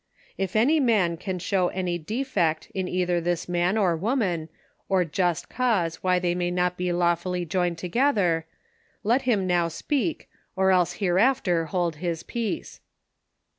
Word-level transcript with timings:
"If 0.45 0.55
any 0.55 0.79
man 0.79 1.15
can 1.15 1.37
show 1.37 1.67
any 1.67 1.99
defect 1.99 2.71
in 2.73 2.87
either 2.87 3.21
this 3.21 3.47
man 3.47 3.77
or 3.77 3.95
woman, 3.95 4.49
or 4.89 5.05
just 5.05 5.47
cause 5.47 5.97
why 5.97 6.17
they 6.17 6.33
may 6.33 6.49
not 6.49 6.79
la'wfully 6.79 7.41
be 7.41 7.45
joined 7.45 7.77
together, 7.77 8.47
let 9.03 9.21
him 9.29 9.45
now 9.45 9.67
speak, 9.67 10.27
or 10.55 10.71
else 10.71 10.93
hereafter 10.93 11.65
hold 11.65 11.97
his 11.97 12.23
peace. 12.23 12.79